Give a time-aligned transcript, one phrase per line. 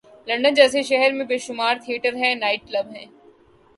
[0.27, 3.05] London جیسے شہرمیں بیشمار تھیٹر ہیں‘نائٹ کلب ہیں۔